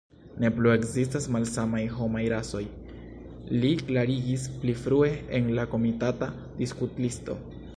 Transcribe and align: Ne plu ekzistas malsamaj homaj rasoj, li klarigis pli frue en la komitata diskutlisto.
Ne 0.43 0.49
plu 0.53 0.69
ekzistas 0.75 1.27
malsamaj 1.33 1.81
homaj 1.97 2.23
rasoj, 2.33 2.61
li 3.65 3.73
klarigis 3.91 4.47
pli 4.63 4.75
frue 4.87 5.11
en 5.41 5.53
la 5.61 5.67
komitata 5.75 6.31
diskutlisto. 6.63 7.39